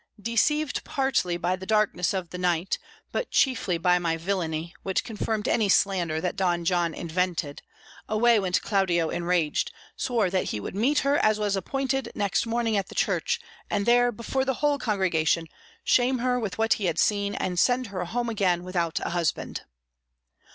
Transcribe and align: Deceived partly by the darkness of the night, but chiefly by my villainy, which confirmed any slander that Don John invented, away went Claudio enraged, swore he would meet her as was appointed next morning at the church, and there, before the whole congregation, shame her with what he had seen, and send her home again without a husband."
Deceived 0.19 0.83
partly 0.83 1.37
by 1.37 1.55
the 1.55 1.67
darkness 1.67 2.11
of 2.11 2.31
the 2.31 2.39
night, 2.39 2.79
but 3.11 3.29
chiefly 3.29 3.77
by 3.77 3.99
my 3.99 4.17
villainy, 4.17 4.73
which 4.81 5.03
confirmed 5.03 5.47
any 5.47 5.69
slander 5.69 6.19
that 6.19 6.35
Don 6.35 6.65
John 6.65 6.95
invented, 6.95 7.61
away 8.09 8.39
went 8.39 8.63
Claudio 8.63 9.11
enraged, 9.11 9.71
swore 9.95 10.25
he 10.29 10.59
would 10.59 10.75
meet 10.75 10.97
her 11.05 11.17
as 11.19 11.37
was 11.37 11.55
appointed 11.55 12.11
next 12.15 12.47
morning 12.47 12.75
at 12.75 12.87
the 12.87 12.95
church, 12.95 13.39
and 13.69 13.85
there, 13.85 14.11
before 14.11 14.43
the 14.43 14.55
whole 14.55 14.79
congregation, 14.79 15.45
shame 15.83 16.17
her 16.17 16.39
with 16.39 16.57
what 16.57 16.73
he 16.81 16.85
had 16.85 16.97
seen, 16.97 17.35
and 17.35 17.59
send 17.59 17.85
her 17.93 18.03
home 18.05 18.27
again 18.27 18.63
without 18.63 18.99
a 19.01 19.09
husband." 19.09 19.65